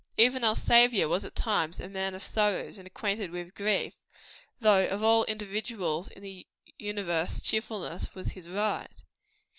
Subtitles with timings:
[0.17, 3.93] Even our Saviour was, at times, a man of sorrows and acquainted with grief;
[4.59, 6.47] though of all individuals in the
[6.79, 9.03] universe cheerfulness was his right.